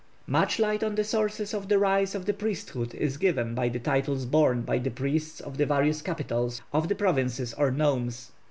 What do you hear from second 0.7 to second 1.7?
on the sources of